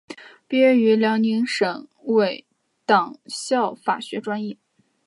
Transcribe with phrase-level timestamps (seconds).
[0.47, 2.43] 毕业于辽宁省委
[2.87, 4.57] 党校法学专业。